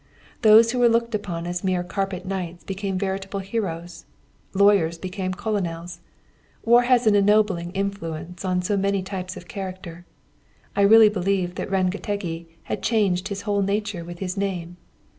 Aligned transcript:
Those 0.41 0.71
who 0.71 0.79
were 0.79 0.89
looked 0.89 1.13
upon 1.13 1.45
as 1.45 1.63
mere 1.63 1.83
carpet 1.83 2.25
knights 2.25 2.63
became 2.63 2.97
veritable 2.97 3.39
heroes; 3.39 4.05
lawyers 4.55 4.97
became 4.97 5.31
colonels: 5.31 5.99
war 6.65 6.81
has 6.81 7.05
an 7.05 7.13
ennobling 7.13 7.69
influence 7.73 8.43
on 8.43 8.63
so 8.63 8.75
many 8.75 9.03
types 9.03 9.37
of 9.37 9.47
character. 9.47 10.07
I 10.75 10.81
really 10.81 11.09
believed 11.09 11.55
that 11.57 11.69
Rengetegi 11.69 12.47
had 12.63 12.81
changed 12.81 13.27
his 13.27 13.41
whole 13.43 13.61
nature 13.61 14.03
with 14.03 14.17
his 14.17 14.35
name. 14.35 14.77